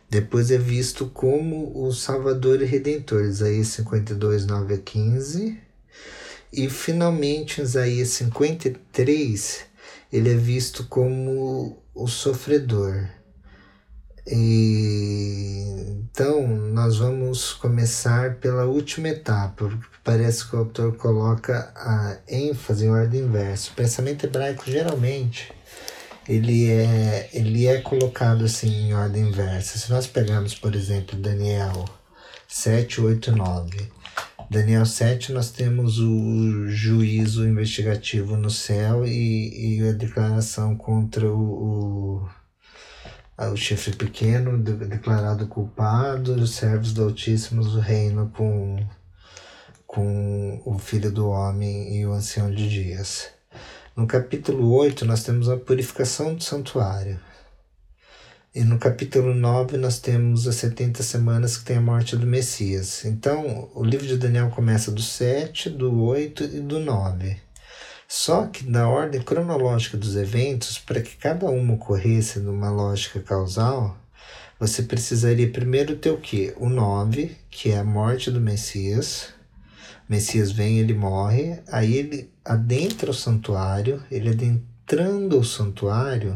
depois 0.09 0.51
é 0.51 0.59
visto 0.59 1.07
como 1.07 1.87
o 1.87 1.93
Salvador 1.93 2.63
e 2.63 2.65
Redentor, 2.65 3.23
Isaías 3.23 3.69
52, 3.69 4.47
9 4.47 4.75
a 4.75 4.79
15. 4.79 5.70
E 6.53 6.69
finalmente, 6.69 7.61
em 7.61 7.65
Isaías 7.65 8.09
53, 8.11 9.67
ele 10.13 10.31
é 10.31 10.35
visto 10.35 10.85
como 10.85 11.81
o 11.95 12.09
sofredor. 12.09 13.09
E, 14.27 15.65
então, 16.13 16.47
nós 16.47 16.99
vamos 16.99 17.53
começar 17.55 18.37
pela 18.37 18.65
última 18.65 19.09
etapa, 19.09 19.69
porque 19.69 19.97
parece 20.05 20.49
que 20.49 20.57
o 20.57 20.61
autor 20.61 20.97
coloca 20.97 21.73
a 21.77 22.19
ênfase 22.29 22.85
em 22.85 22.91
ordem 22.91 23.23
inversa. 23.23 23.71
O 23.71 23.75
pensamento 23.75 24.27
hebraico, 24.27 24.65
geralmente, 24.71 25.53
ele 26.29 26.71
é, 26.71 27.31
ele 27.33 27.67
é 27.67 27.81
colocado 27.81 28.45
assim 28.45 28.89
em 28.89 28.95
ordem 28.95 29.29
inversa. 29.29 29.79
Se 29.79 29.91
nós 29.91 30.07
pegarmos, 30.07 30.55
por 30.55 30.75
exemplo, 30.75 31.19
Daniel 31.19 31.85
7, 32.47 33.01
8, 33.01 33.33
9. 33.33 34.00
Daniel 34.51 34.85
7, 34.85 35.33
nós 35.33 35.53
temos 35.53 36.01
o 36.01 36.67
juízo 36.67 37.47
investigativo 37.47 38.37
no 38.37 38.51
céu 38.51 39.07
e, 39.07 39.77
e 39.79 39.89
a 39.89 39.93
declaração 39.93 40.77
contra 40.77 41.25
o, 41.33 42.25
o 42.25 42.29
o 43.39 43.57
chifre 43.57 43.95
pequeno 43.95 44.59
declarado 44.59 45.47
culpado, 45.47 46.35
os 46.35 46.51
servos 46.51 46.93
do 46.93 47.05
Altíssimo 47.05 47.63
reino 47.79 48.29
com, 48.37 48.85
com 49.87 50.61
o 50.67 50.79
Filho 50.81 51.13
do 51.13 51.29
Homem 51.29 51.97
e 51.97 52.05
o 52.05 52.13
Ancião 52.13 52.51
de 52.51 52.69
Dias. 52.69 53.29
No 53.95 54.05
capítulo 54.05 54.73
8, 54.75 55.05
nós 55.05 55.23
temos 55.23 55.49
a 55.49 55.57
purificação 55.57 56.35
do 56.35 56.43
santuário. 56.43 57.21
E 58.53 58.65
no 58.65 58.81
capítulo 58.81 59.33
9, 59.33 59.77
nós 59.77 60.01
temos 60.01 60.49
as 60.49 60.57
70 60.57 61.05
semanas 61.05 61.57
que 61.57 61.65
tem 61.65 61.77
a 61.77 61.81
morte 61.81 62.17
do 62.17 62.27
Messias. 62.27 63.05
Então, 63.05 63.71
o 63.77 63.85
livro 63.85 64.05
de 64.05 64.17
Daniel 64.17 64.51
começa 64.51 64.91
do 64.91 65.01
7, 65.01 65.71
do 65.71 66.03
8 66.03 66.43
e 66.43 66.61
do 66.61 66.81
9. 66.81 67.37
Só 68.09 68.47
que 68.49 68.69
na 68.69 68.89
ordem 68.89 69.23
cronológica 69.23 69.97
dos 69.97 70.17
eventos, 70.17 70.79
para 70.79 71.01
que 71.01 71.17
cada 71.17 71.47
uma 71.49 71.75
ocorresse 71.75 72.41
numa 72.41 72.69
lógica 72.73 73.21
causal, 73.21 73.97
você 74.59 74.83
precisaria 74.83 75.49
primeiro 75.49 75.95
ter 75.95 76.11
o 76.11 76.19
quê? 76.19 76.53
O 76.57 76.69
9, 76.69 77.37
que 77.49 77.71
é 77.71 77.79
a 77.79 77.85
morte 77.85 78.33
do 78.33 78.41
Messias. 78.41 79.29
O 80.09 80.13
Messias 80.13 80.51
vem, 80.51 80.81
ele 80.81 80.93
morre, 80.93 81.61
aí 81.71 81.95
ele 81.95 82.29
adentra 82.45 83.13
o 83.13 83.15
santuário, 83.15 84.03
ele 84.11 84.31
adentrando 84.31 85.39
o 85.39 85.45
santuário, 85.45 86.33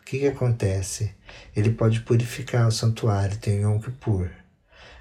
o 0.00 0.04
que, 0.04 0.18
que 0.18 0.26
acontece? 0.26 1.14
Ele 1.54 1.70
pode 1.70 2.00
purificar 2.00 2.66
o 2.66 2.72
santuário, 2.72 3.36
tem 3.38 3.62
Yom 3.62 3.78
Kippur. 3.78 4.28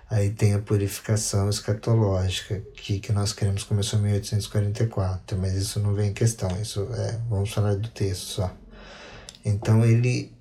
Aí 0.09 0.29
tem 0.29 0.53
a 0.53 0.59
purificação 0.59 1.49
escatológica, 1.49 2.61
que, 2.75 2.99
que 2.99 3.11
nós 3.11 3.33
queremos 3.33 3.63
começou 3.63 3.97
em 3.97 4.03
1844, 4.03 5.37
mas 5.37 5.53
isso 5.53 5.79
não 5.79 5.93
vem 5.95 6.11
em 6.11 6.13
questão, 6.13 6.49
isso 6.61 6.87
é, 6.93 7.19
vamos 7.27 7.51
falar 7.51 7.75
do 7.75 7.89
texto 7.89 8.25
só. 8.25 8.55
Então 9.45 9.83
ele, 9.83 10.31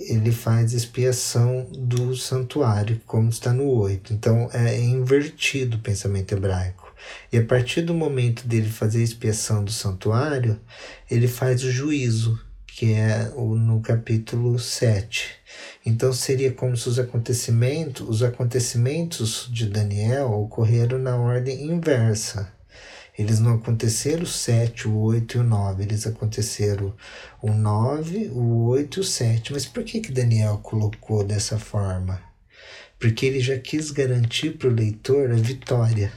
ele 0.00 0.32
faz 0.32 0.72
expiação 0.72 1.68
do 1.72 2.16
santuário, 2.16 3.00
como 3.06 3.28
está 3.28 3.52
no 3.52 3.68
8. 3.68 4.12
Então 4.12 4.48
é 4.52 4.78
invertido 4.80 5.76
o 5.76 5.80
pensamento 5.80 6.32
hebraico. 6.32 6.92
E 7.32 7.38
a 7.38 7.44
partir 7.44 7.82
do 7.82 7.94
momento 7.94 8.46
dele 8.46 8.68
fazer 8.68 9.02
expiação 9.02 9.62
do 9.62 9.70
santuário, 9.70 10.58
ele 11.10 11.28
faz 11.28 11.62
o 11.62 11.70
juízo, 11.70 12.40
que 12.66 12.94
é 12.94 13.30
o, 13.36 13.54
no 13.54 13.80
capítulo 13.80 14.58
7. 14.58 15.37
Então 15.84 16.12
seria 16.12 16.52
como 16.52 16.76
se 16.76 16.88
os 16.88 16.98
acontecimentos, 16.98 18.08
os 18.08 18.22
acontecimentos 18.22 19.48
de 19.52 19.66
Daniel 19.66 20.32
ocorreram 20.32 20.98
na 20.98 21.16
ordem 21.16 21.66
inversa. 21.66 22.52
Eles 23.18 23.40
não 23.40 23.54
aconteceram 23.54 24.22
o 24.22 24.26
7, 24.26 24.86
o 24.86 24.96
8 24.96 25.38
e 25.38 25.40
o 25.40 25.42
9, 25.42 25.82
eles 25.82 26.06
aconteceram 26.06 26.94
o 27.42 27.52
9, 27.52 28.28
o 28.28 28.66
8 28.66 28.98
e 28.98 29.00
o 29.00 29.04
7. 29.04 29.52
Mas 29.52 29.66
por 29.66 29.82
que, 29.82 30.00
que 30.00 30.12
Daniel 30.12 30.60
colocou 30.62 31.24
dessa 31.24 31.58
forma? 31.58 32.22
Porque 32.96 33.26
ele 33.26 33.40
já 33.40 33.58
quis 33.58 33.90
garantir 33.90 34.56
para 34.56 34.68
o 34.68 34.72
leitor 34.72 35.32
a 35.32 35.34
vitória. 35.34 36.12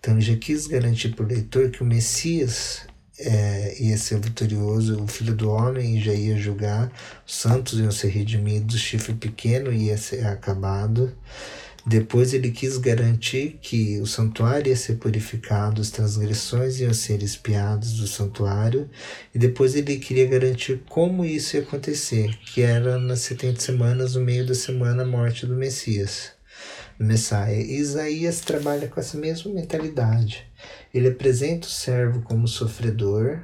Então, 0.00 0.14
ele 0.14 0.22
já 0.22 0.36
quis 0.36 0.66
garantir 0.66 1.10
para 1.10 1.24
o 1.24 1.28
leitor 1.28 1.70
que 1.70 1.82
o 1.82 1.86
Messias 1.86 2.86
é, 3.18 3.76
ia 3.80 3.96
ser 3.96 4.18
vitorioso, 4.18 5.02
o 5.02 5.06
filho 5.06 5.34
do 5.34 5.50
homem 5.50 6.00
já 6.00 6.12
ia 6.12 6.36
julgar, 6.36 6.90
os 7.26 7.34
santos 7.34 7.78
iam 7.78 7.92
ser 7.92 8.08
redimidos, 8.08 8.74
o 8.74 8.78
chifre 8.78 9.14
pequeno 9.14 9.72
ia 9.72 9.96
ser 9.96 10.26
acabado. 10.26 11.12
Depois 11.86 12.32
ele 12.32 12.50
quis 12.50 12.78
garantir 12.78 13.58
que 13.60 14.00
o 14.00 14.06
santuário 14.06 14.68
ia 14.68 14.76
ser 14.76 14.94
purificado, 14.94 15.82
as 15.82 15.90
transgressões 15.90 16.80
iam 16.80 16.94
ser 16.94 17.22
espiadas 17.22 17.92
do 17.92 18.06
santuário, 18.06 18.88
e 19.34 19.38
depois 19.38 19.76
ele 19.76 19.98
queria 19.98 20.26
garantir 20.26 20.82
como 20.88 21.26
isso 21.26 21.56
ia 21.56 21.62
acontecer, 21.62 22.34
que 22.38 22.62
era 22.62 22.98
nas 22.98 23.20
70 23.20 23.60
semanas, 23.60 24.14
no 24.14 24.22
meio 24.22 24.46
da 24.46 24.54
semana, 24.54 25.02
a 25.02 25.06
morte 25.06 25.44
do 25.44 25.54
Messias, 25.54 26.32
Messias. 26.98 27.68
Isaías 27.68 28.40
trabalha 28.40 28.88
com 28.88 28.98
essa 28.98 29.18
mesma 29.18 29.52
mentalidade. 29.52 30.46
Ele 30.94 31.08
apresenta 31.08 31.66
o 31.66 31.70
servo 31.70 32.22
como 32.22 32.48
sofredor, 32.48 33.42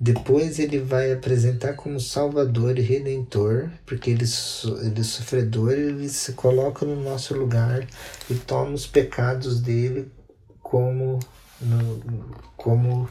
Depois 0.00 0.60
ele 0.60 0.78
vai 0.78 1.12
apresentar 1.12 1.72
como 1.72 1.98
Salvador 1.98 2.78
e 2.78 2.82
Redentor, 2.82 3.68
porque 3.84 4.10
ele, 4.10 4.24
ele 4.82 5.00
é 5.00 5.02
sofredor, 5.02 5.72
ele 5.72 6.08
se 6.08 6.34
coloca 6.34 6.86
no 6.86 7.02
nosso 7.02 7.34
lugar 7.34 7.84
e 8.30 8.34
toma 8.34 8.72
os 8.74 8.86
pecados 8.86 9.60
dele 9.60 10.08
como 10.62 11.18
no, 11.60 12.00
como 12.56 13.08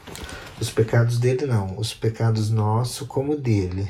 os 0.58 0.70
pecados 0.70 1.18
dele 1.18 1.44
não, 1.44 1.78
os 1.78 1.92
pecados 1.92 2.48
nossos 2.48 3.06
como 3.06 3.36
dele. 3.36 3.86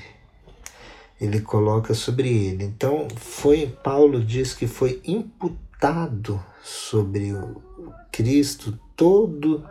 Ele 1.20 1.40
coloca 1.40 1.94
sobre 1.94 2.28
ele. 2.28 2.64
Então 2.64 3.06
foi 3.16 3.66
Paulo 3.66 4.24
diz 4.24 4.54
que 4.54 4.66
foi 4.66 5.00
imputado 5.04 6.42
sobre 6.62 7.32
o 7.32 7.62
Cristo 8.10 8.78
todo 8.96 9.64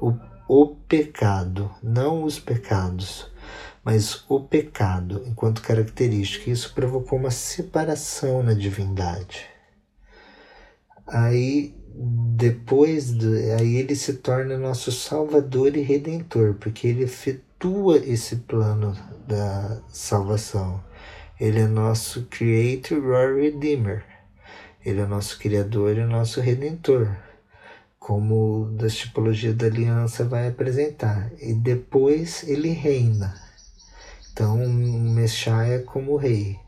o 0.00 0.12
o 0.54 0.76
pecado, 0.86 1.70
não 1.82 2.24
os 2.24 2.38
pecados, 2.38 3.30
mas 3.82 4.22
o 4.28 4.40
pecado 4.40 5.22
enquanto 5.26 5.62
característica. 5.62 6.50
Isso 6.50 6.74
provocou 6.74 7.18
uma 7.18 7.30
separação 7.30 8.42
na 8.42 8.52
divindade. 8.52 9.46
Aí 11.06 11.74
depois 11.94 13.12
do, 13.12 13.34
aí 13.58 13.76
ele 13.76 13.96
se 13.96 14.14
torna 14.14 14.58
nosso 14.58 14.92
salvador 14.92 15.74
e 15.74 15.80
redentor, 15.80 16.54
porque 16.54 16.86
ele 16.86 17.04
efetua 17.04 17.96
esse 17.98 18.36
plano 18.36 18.94
da 19.26 19.80
salvação. 19.88 20.84
Ele 21.40 21.60
é 21.60 21.66
nosso 21.66 22.26
creator 22.30 23.02
or 23.06 23.36
redeemer. 23.36 24.04
Ele 24.84 25.00
é 25.00 25.06
nosso 25.06 25.38
criador 25.38 25.96
e 25.96 26.04
nosso 26.04 26.40
redentor 26.40 27.08
como 28.02 28.68
da 28.72 28.88
tipologia 28.88 29.54
da 29.54 29.66
aliança 29.66 30.24
vai 30.24 30.48
apresentar. 30.48 31.30
E 31.40 31.54
depois 31.54 32.42
ele 32.48 32.70
reina. 32.70 33.40
Então, 34.32 34.62
o 34.64 34.68
Messias 34.68 35.68
é 35.68 35.78
como 35.78 36.16
rei. 36.16 36.58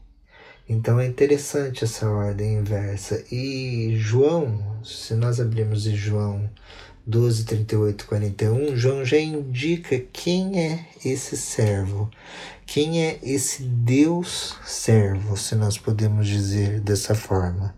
Então 0.66 0.98
é 0.98 1.06
interessante 1.06 1.84
essa 1.84 2.08
ordem 2.08 2.54
inversa. 2.54 3.22
E 3.30 3.94
João, 3.98 4.80
se 4.82 5.14
nós 5.14 5.40
abrirmos 5.40 5.86
em 5.86 5.94
João 5.94 6.48
12, 7.06 7.44
38, 7.44 8.06
41, 8.06 8.76
João 8.76 9.04
já 9.04 9.18
indica 9.18 9.98
quem 10.12 10.58
é 10.58 10.86
esse 11.04 11.36
servo, 11.36 12.10
quem 12.64 13.04
é 13.04 13.18
esse 13.22 13.62
Deus 13.62 14.56
servo, 14.64 15.36
se 15.36 15.54
nós 15.54 15.76
podemos 15.76 16.26
dizer 16.26 16.80
dessa 16.80 17.14
forma 17.14 17.74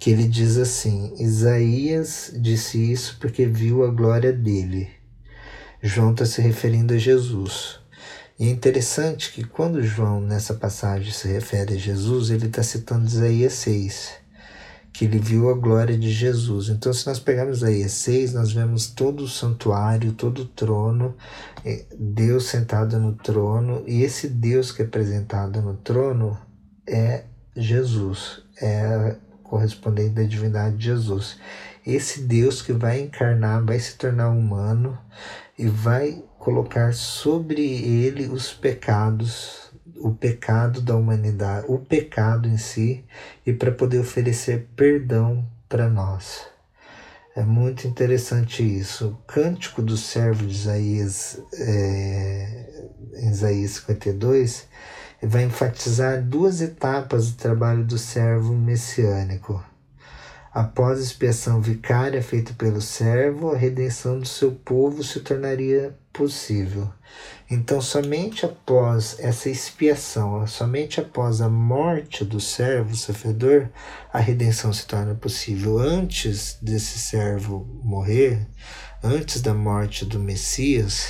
que 0.00 0.10
ele 0.10 0.26
diz 0.26 0.56
assim: 0.56 1.14
Isaías 1.18 2.32
disse 2.34 2.90
isso 2.90 3.18
porque 3.20 3.44
viu 3.44 3.84
a 3.84 3.88
glória 3.88 4.32
dele. 4.32 4.88
João 5.82 6.12
está 6.12 6.24
se 6.24 6.40
referindo 6.40 6.94
a 6.94 6.98
Jesus. 6.98 7.78
E 8.38 8.48
é 8.48 8.50
interessante 8.50 9.30
que 9.32 9.44
quando 9.44 9.82
João, 9.82 10.18
nessa 10.18 10.54
passagem, 10.54 11.12
se 11.12 11.28
refere 11.28 11.74
a 11.74 11.78
Jesus, 11.78 12.30
ele 12.30 12.46
está 12.46 12.62
citando 12.62 13.06
Isaías 13.06 13.52
6, 13.52 14.12
que 14.92 15.04
ele 15.04 15.18
viu 15.18 15.50
a 15.50 15.54
glória 15.54 15.96
de 15.96 16.10
Jesus. 16.10 16.68
Então, 16.68 16.92
se 16.92 17.06
nós 17.06 17.18
pegarmos 17.18 17.58
Isaías 17.58 17.92
6, 17.92 18.34
nós 18.34 18.52
vemos 18.52 18.88
todo 18.88 19.24
o 19.24 19.28
santuário, 19.28 20.12
todo 20.12 20.42
o 20.42 20.46
trono, 20.46 21.14
é, 21.64 21.84
Deus 21.98 22.46
sentado 22.46 22.98
no 22.98 23.14
trono, 23.14 23.82
e 23.86 24.02
esse 24.02 24.28
Deus 24.28 24.72
que 24.72 24.82
é 24.82 24.84
apresentado 24.84 25.62
no 25.62 25.74
trono 25.74 26.36
é 26.86 27.24
Jesus, 27.56 28.42
é 28.60 29.16
correspondente 29.42 30.10
da 30.10 30.22
divindade 30.22 30.76
de 30.76 30.84
Jesus. 30.84 31.36
Esse 31.86 32.22
Deus 32.22 32.62
que 32.62 32.72
vai 32.72 33.00
encarnar, 33.00 33.64
vai 33.64 33.78
se 33.78 33.96
tornar 33.96 34.30
humano 34.30 34.98
e 35.58 35.66
vai 35.66 36.22
colocar 36.38 36.94
sobre 36.94 37.62
ele 37.62 38.26
os 38.28 38.52
pecados, 38.52 39.59
o 40.00 40.12
pecado 40.14 40.80
da 40.80 40.96
humanidade, 40.96 41.66
o 41.68 41.78
pecado 41.78 42.48
em 42.48 42.56
si, 42.56 43.04
e 43.46 43.52
para 43.52 43.70
poder 43.70 43.98
oferecer 43.98 44.68
perdão 44.74 45.46
para 45.68 45.88
nós. 45.88 46.46
É 47.36 47.42
muito 47.42 47.86
interessante 47.86 48.62
isso. 48.62 49.08
O 49.08 49.16
cântico 49.26 49.80
do 49.80 49.96
servo 49.96 50.44
de 50.44 50.54
Isaías, 50.54 51.40
é, 51.54 52.84
em 53.14 53.28
Isaías 53.28 53.72
52, 53.72 54.66
vai 55.22 55.44
enfatizar 55.44 56.22
duas 56.22 56.60
etapas 56.60 57.30
do 57.30 57.36
trabalho 57.36 57.84
do 57.84 57.98
servo 57.98 58.54
messiânico. 58.54 59.62
Após 60.52 60.98
a 60.98 61.02
expiação 61.02 61.60
vicária 61.60 62.20
feita 62.20 62.52
pelo 62.54 62.80
servo, 62.80 63.52
a 63.52 63.56
redenção 63.56 64.18
do 64.18 64.26
seu 64.26 64.50
povo 64.50 65.04
se 65.04 65.20
tornaria 65.20 65.96
possível. 66.12 66.90
Então, 67.50 67.80
somente 67.80 68.46
após 68.46 69.18
essa 69.18 69.50
expiação, 69.50 70.46
somente 70.46 71.00
após 71.00 71.40
a 71.40 71.48
morte 71.48 72.24
do 72.24 72.38
servo 72.38 72.94
sofredor, 72.94 73.68
a 74.12 74.20
redenção 74.20 74.72
se 74.72 74.86
torna 74.86 75.16
possível. 75.16 75.76
Antes 75.76 76.56
desse 76.62 76.96
servo 77.00 77.66
morrer, 77.82 78.46
antes 79.02 79.42
da 79.42 79.52
morte 79.52 80.04
do 80.04 80.20
Messias, 80.20 81.08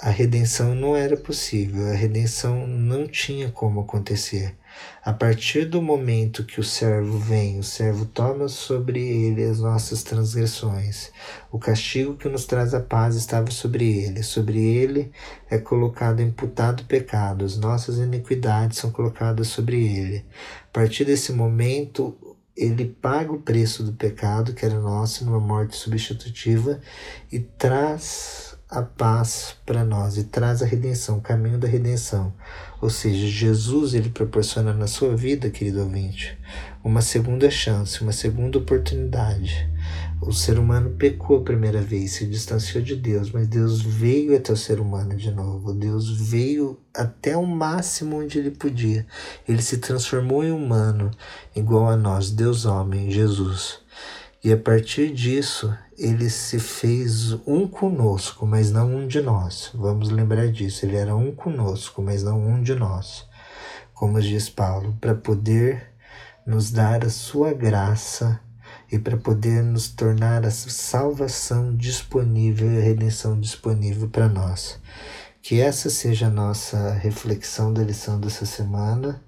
a 0.00 0.10
redenção 0.10 0.74
não 0.74 0.96
era 0.96 1.16
possível, 1.16 1.90
a 1.90 1.94
redenção 1.94 2.66
não 2.66 3.06
tinha 3.06 3.48
como 3.48 3.80
acontecer. 3.80 4.56
A 5.04 5.12
partir 5.12 5.66
do 5.66 5.80
momento 5.80 6.44
que 6.44 6.58
o 6.58 6.64
servo 6.64 7.18
vem, 7.18 7.58
o 7.58 7.62
servo 7.62 8.06
toma 8.06 8.48
sobre 8.48 9.00
ele 9.00 9.44
as 9.44 9.60
nossas 9.60 10.02
transgressões. 10.02 11.12
O 11.52 11.58
castigo 11.58 12.16
que 12.16 12.28
nos 12.28 12.44
traz 12.44 12.74
a 12.74 12.80
paz 12.80 13.14
estava 13.14 13.50
sobre 13.50 14.00
ele. 14.00 14.22
Sobre 14.22 14.58
ele 14.58 15.12
é 15.48 15.58
colocado 15.58 16.20
imputado 16.20 16.84
pecado, 16.84 17.44
as 17.44 17.56
nossas 17.56 17.98
iniquidades 17.98 18.78
são 18.78 18.90
colocadas 18.90 19.48
sobre 19.48 19.86
ele. 19.86 20.24
A 20.68 20.72
partir 20.72 21.04
desse 21.04 21.32
momento, 21.32 22.16
ele 22.56 22.86
paga 22.86 23.32
o 23.32 23.40
preço 23.40 23.82
do 23.82 23.92
pecado, 23.92 24.54
que 24.54 24.64
era 24.64 24.80
nosso, 24.80 25.24
numa 25.24 25.38
morte 25.38 25.76
substitutiva, 25.76 26.80
e 27.30 27.38
traz 27.38 28.56
a 28.68 28.82
paz 28.82 29.54
para 29.64 29.84
nós 29.84 30.16
e 30.16 30.24
traz 30.24 30.62
a 30.62 30.66
redenção, 30.66 31.18
o 31.18 31.20
caminho 31.20 31.58
da 31.58 31.68
redenção. 31.68 32.32
Ou 32.80 32.90
seja, 32.90 33.26
Jesus 33.26 33.94
ele 33.94 34.10
proporciona 34.10 34.72
na 34.72 34.86
sua 34.86 35.16
vida, 35.16 35.50
querido 35.50 35.80
ouvinte, 35.80 36.38
uma 36.84 37.00
segunda 37.00 37.50
chance, 37.50 38.00
uma 38.02 38.12
segunda 38.12 38.58
oportunidade. 38.58 39.68
O 40.20 40.32
ser 40.32 40.58
humano 40.58 40.90
pecou 40.90 41.38
a 41.38 41.42
primeira 41.42 41.80
vez, 41.80 42.12
se 42.12 42.26
distanciou 42.26 42.82
de 42.82 42.96
Deus, 42.96 43.30
mas 43.30 43.48
Deus 43.48 43.80
veio 43.80 44.36
até 44.36 44.52
o 44.52 44.56
ser 44.56 44.80
humano 44.80 45.16
de 45.16 45.30
novo. 45.30 45.72
Deus 45.72 46.10
veio 46.10 46.78
até 46.94 47.36
o 47.36 47.46
máximo 47.46 48.18
onde 48.18 48.38
ele 48.38 48.50
podia. 48.50 49.06
Ele 49.48 49.62
se 49.62 49.78
transformou 49.78 50.44
em 50.44 50.52
humano, 50.52 51.10
igual 51.54 51.88
a 51.88 51.96
nós, 51.96 52.30
Deus 52.30 52.64
homem, 52.64 53.10
Jesus. 53.10 53.80
E 54.42 54.52
a 54.52 54.56
partir 54.56 55.12
disso, 55.12 55.72
ele 55.98 56.28
se 56.28 56.58
fez 56.58 57.32
um 57.46 57.66
conosco, 57.66 58.46
mas 58.46 58.70
não 58.70 58.94
um 58.94 59.06
de 59.06 59.20
nós. 59.20 59.70
Vamos 59.74 60.10
lembrar 60.10 60.48
disso. 60.48 60.84
Ele 60.84 60.96
era 60.96 61.16
um 61.16 61.34
conosco, 61.34 62.02
mas 62.02 62.22
não 62.22 62.38
um 62.38 62.62
de 62.62 62.74
nós. 62.74 63.26
Como 63.94 64.20
diz 64.20 64.48
Paulo, 64.48 64.96
para 65.00 65.14
poder 65.14 65.90
nos 66.46 66.70
dar 66.70 67.04
a 67.04 67.10
sua 67.10 67.52
graça 67.54 68.38
e 68.92 68.98
para 68.98 69.16
poder 69.16 69.62
nos 69.62 69.88
tornar 69.88 70.44
a 70.44 70.50
salvação 70.50 71.74
disponível 71.74 72.68
a 72.68 72.82
redenção 72.82 73.40
disponível 73.40 74.08
para 74.08 74.28
nós. 74.28 74.78
Que 75.40 75.60
essa 75.60 75.88
seja 75.88 76.26
a 76.26 76.30
nossa 76.30 76.92
reflexão 76.92 77.72
da 77.72 77.82
lição 77.82 78.20
dessa 78.20 78.44
semana 78.44 79.22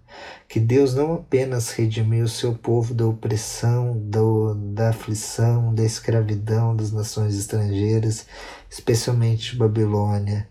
que 0.48 0.58
Deus 0.58 0.94
não 0.94 1.14
apenas 1.14 1.70
redimiu 1.70 2.24
o 2.24 2.28
seu 2.28 2.54
povo 2.54 2.94
da 2.94 3.06
opressão, 3.06 3.96
do, 3.96 4.54
da 4.54 4.90
aflição, 4.90 5.74
da 5.74 5.84
escravidão 5.84 6.74
das 6.74 6.92
nações 6.92 7.38
estrangeiras, 7.38 8.26
especialmente 8.70 9.56
Babilônia, 9.56 10.48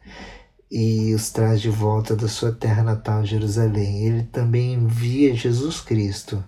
e 0.70 1.14
os 1.14 1.30
traz 1.30 1.62
de 1.62 1.70
volta 1.70 2.16
da 2.16 2.28
sua 2.28 2.52
terra 2.52 2.84
natal, 2.84 3.26
Jerusalém. 3.26 4.06
Ele 4.06 4.24
também 4.24 4.74
envia 4.74 5.36
Jesus 5.36 5.80
Cristo, 5.82 6.44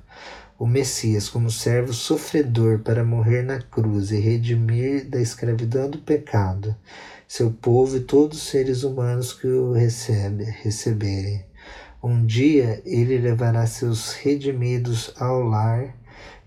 o 0.57 0.67
Messias, 0.67 1.29
como 1.29 1.49
servo 1.49 1.93
sofredor 1.93 2.79
para 2.79 3.03
morrer 3.03 3.43
na 3.43 3.61
cruz 3.61 4.11
e 4.11 4.19
redimir 4.19 5.09
da 5.09 5.21
escravidão 5.21 5.89
do 5.89 5.99
pecado 5.99 6.75
seu 7.29 7.51
povo 7.51 7.95
e 7.95 7.99
todos 7.99 8.39
os 8.39 8.43
seres 8.49 8.81
humanos 8.81 9.33
que 9.33 9.45
o 9.45 9.71
recebe, 9.71 10.45
receberem. 10.45 11.45
Um 12.01 12.25
dia 12.25 12.81
ele 12.85 13.17
levará 13.17 13.67
seus 13.67 14.13
redimidos 14.13 15.13
ao 15.17 15.41
lar, 15.43 15.95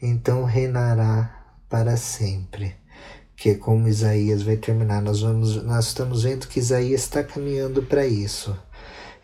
então 0.00 0.44
reinará 0.44 1.44
para 1.68 1.96
sempre. 1.96 2.74
Que 3.36 3.50
é 3.50 3.54
como 3.54 3.88
Isaías 3.88 4.42
vai 4.42 4.56
terminar. 4.56 5.02
Nós, 5.02 5.20
vamos, 5.20 5.62
nós 5.62 5.88
estamos 5.88 6.22
vendo 6.22 6.46
que 6.46 6.58
Isaías 6.58 7.02
está 7.02 7.22
caminhando 7.22 7.82
para 7.82 8.06
isso. 8.06 8.56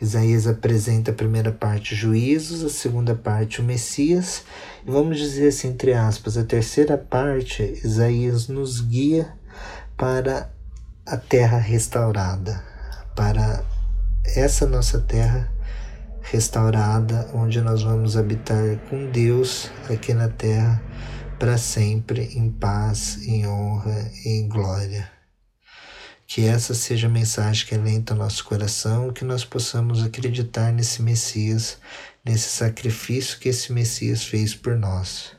Isaías 0.01 0.47
apresenta 0.47 1.11
a 1.11 1.14
primeira 1.14 1.51
parte 1.51 1.95
juízos, 1.95 2.62
a 2.62 2.69
segunda 2.69 3.14
parte 3.14 3.61
o 3.61 3.64
Messias, 3.64 4.45
e 4.87 4.91
vamos 4.91 5.19
dizer 5.19 5.49
assim, 5.49 5.69
entre 5.69 5.93
aspas, 5.93 6.37
a 6.37 6.45
terceira 6.45 6.97
parte, 6.97 7.62
Isaías 7.83 8.47
nos 8.47 8.81
guia 8.81 9.33
para 9.97 10.53
a 11.05 11.17
terra 11.17 11.59
restaurada, 11.59 12.62
para 13.17 13.64
essa 14.25 14.67
nossa 14.67 15.01
terra 15.01 15.38
restaurada, 15.38 15.58
onde 17.33 17.61
nós 17.62 17.83
vamos 17.83 18.14
habitar 18.14 18.77
com 18.91 19.11
Deus 19.11 19.71
aqui 19.88 20.12
na 20.12 20.29
terra 20.29 20.83
para 21.38 21.57
sempre, 21.57 22.37
em 22.37 22.51
paz, 22.51 23.27
em 23.27 23.47
honra 23.47 24.11
e 24.25 24.41
em 24.41 24.47
glória. 24.47 25.11
Que 26.27 26.45
essa 26.45 26.75
seja 26.75 27.07
a 27.07 27.11
mensagem 27.11 27.67
que 27.67 27.75
alenta 27.75 28.12
o 28.12 28.17
nosso 28.17 28.45
coração, 28.45 29.11
que 29.11 29.25
nós 29.25 29.43
possamos 29.43 30.03
acreditar 30.03 30.71
nesse 30.71 31.01
Messias, 31.01 31.79
nesse 32.23 32.51
sacrifício 32.51 33.38
que 33.38 33.49
esse 33.49 33.73
Messias 33.73 34.23
fez 34.25 34.55
por 34.55 34.77
nós. 34.77 35.33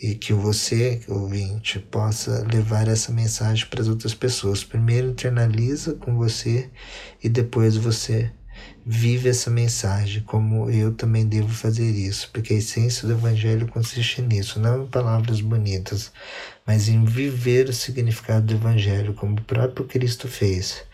E 0.00 0.14
que 0.14 0.32
você, 0.32 1.00
ouvinte, 1.08 1.80
possa 1.80 2.46
levar 2.46 2.86
essa 2.86 3.10
mensagem 3.10 3.66
para 3.66 3.80
as 3.80 3.88
outras 3.88 4.14
pessoas. 4.14 4.62
Primeiro 4.62 5.08
internaliza 5.08 5.94
com 5.94 6.16
você 6.16 6.70
e 7.20 7.28
depois 7.28 7.76
você 7.76 8.30
vive 8.84 9.28
essa 9.28 9.50
mensagem, 9.50 10.22
como 10.22 10.70
eu 10.70 10.92
também 10.94 11.26
devo 11.26 11.48
fazer 11.48 11.90
isso, 11.90 12.30
porque 12.32 12.54
a 12.54 12.56
essência 12.58 13.06
do 13.06 13.14
Evangelho 13.14 13.66
consiste 13.66 14.22
nisso, 14.22 14.60
não 14.60 14.84
em 14.84 14.86
palavras 14.86 15.40
bonitas, 15.40 16.12
mas 16.64 16.88
em 16.88 17.04
viver 17.04 17.68
o 17.68 17.72
significado 17.72 18.46
do 18.46 18.54
Evangelho, 18.54 19.14
como 19.14 19.36
o 19.36 19.42
próprio 19.42 19.86
Cristo 19.86 20.28
fez. 20.28 20.84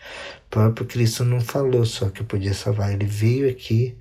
O 0.47 0.49
próprio 0.49 0.87
Cristo 0.87 1.23
não 1.23 1.39
falou 1.39 1.85
só 1.85 2.09
que 2.09 2.23
podia 2.23 2.53
salvar, 2.53 2.93
ele 2.93 3.05
veio 3.05 3.49
aqui, 3.49 3.95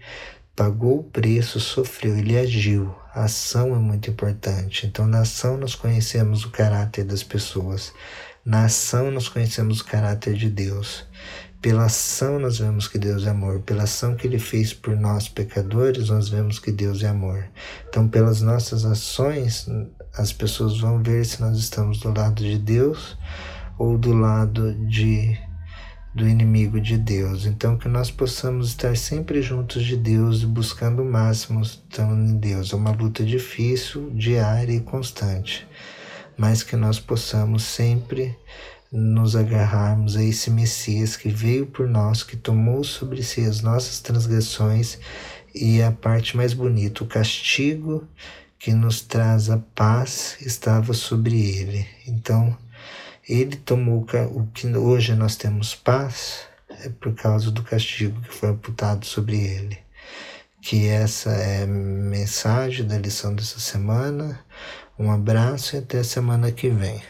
pagou 0.56 1.00
o 1.00 1.04
preço, 1.04 1.60
sofreu, 1.60 2.16
ele 2.16 2.38
agiu. 2.38 2.94
A 3.14 3.24
ação 3.24 3.74
é 3.74 3.78
muito 3.78 4.08
importante. 4.10 4.86
Então, 4.86 5.06
na 5.06 5.20
ação, 5.20 5.56
nós 5.56 5.74
conhecemos 5.74 6.44
o 6.44 6.50
caráter 6.50 7.04
das 7.04 7.22
pessoas. 7.22 7.92
Na 8.44 8.64
ação, 8.64 9.10
nós 9.10 9.28
conhecemos 9.28 9.80
o 9.80 9.84
caráter 9.84 10.34
de 10.34 10.48
Deus. 10.48 11.06
Pela 11.62 11.84
ação 11.84 12.40
nós 12.40 12.58
vemos 12.58 12.88
que 12.88 12.98
Deus 12.98 13.24
é 13.24 13.30
amor. 13.30 13.60
Pela 13.60 13.84
ação 13.84 14.16
que 14.16 14.26
Ele 14.26 14.40
fez 14.40 14.74
por 14.74 14.96
nós 14.96 15.28
pecadores, 15.28 16.08
nós 16.08 16.28
vemos 16.28 16.58
que 16.58 16.72
Deus 16.72 17.04
é 17.04 17.08
amor. 17.08 17.48
Então, 17.88 18.08
pelas 18.08 18.40
nossas 18.40 18.84
ações, 18.84 19.68
as 20.12 20.32
pessoas 20.32 20.80
vão 20.80 21.00
ver 21.00 21.24
se 21.24 21.40
nós 21.40 21.56
estamos 21.56 22.00
do 22.00 22.12
lado 22.12 22.42
de 22.42 22.58
Deus 22.58 23.16
ou 23.78 23.96
do 23.96 24.12
lado 24.12 24.74
de 24.88 25.38
do 26.12 26.28
inimigo 26.28 26.80
de 26.80 26.98
Deus. 26.98 27.46
Então, 27.46 27.78
que 27.78 27.88
nós 27.88 28.10
possamos 28.10 28.68
estar 28.68 28.96
sempre 28.96 29.40
juntos 29.40 29.84
de 29.84 29.96
Deus 29.96 30.42
e 30.42 30.46
buscando 30.46 31.02
o 31.02 31.10
máximo 31.10 31.62
estando 31.62 32.14
em 32.14 32.36
Deus. 32.38 32.72
É 32.72 32.76
uma 32.76 32.90
luta 32.90 33.24
difícil, 33.24 34.10
diária 34.10 34.74
e 34.74 34.80
constante, 34.80 35.66
mas 36.36 36.62
que 36.62 36.76
nós 36.76 36.98
possamos 36.98 37.62
sempre 37.62 38.36
nos 38.92 39.34
agarrarmos 39.34 40.16
a 40.16 40.22
esse 40.22 40.50
Messias 40.50 41.16
que 41.16 41.30
veio 41.30 41.66
por 41.66 41.88
nós, 41.88 42.22
que 42.22 42.36
tomou 42.36 42.84
sobre 42.84 43.22
si 43.22 43.40
as 43.40 43.62
nossas 43.62 44.00
transgressões 44.00 44.98
e 45.54 45.80
a 45.82 45.90
parte 45.90 46.36
mais 46.36 46.52
bonita, 46.52 47.02
o 47.02 47.06
castigo 47.06 48.06
que 48.58 48.72
nos 48.72 49.00
traz 49.00 49.48
a 49.48 49.58
paz 49.74 50.36
estava 50.40 50.92
sobre 50.92 51.40
ele. 51.40 51.86
Então, 52.06 52.56
ele 53.28 53.56
tomou 53.56 54.06
o 54.34 54.46
que 54.46 54.66
hoje 54.76 55.14
nós 55.14 55.36
temos 55.36 55.74
paz 55.74 56.52
é 56.84 56.88
por 56.88 57.14
causa 57.14 57.50
do 57.50 57.62
castigo 57.62 58.20
que 58.22 58.34
foi 58.34 58.50
amputado 58.50 59.04
sobre 59.04 59.36
ele. 59.36 59.78
Que 60.60 60.86
essa 60.86 61.30
é 61.30 61.64
a 61.64 61.66
mensagem 61.66 62.86
da 62.86 62.98
lição 62.98 63.34
dessa 63.34 63.58
semana. 63.58 64.40
Um 64.98 65.10
abraço 65.10 65.76
e 65.76 65.78
até 65.78 65.98
a 65.98 66.04
semana 66.04 66.52
que 66.52 66.68
vem. 66.68 67.02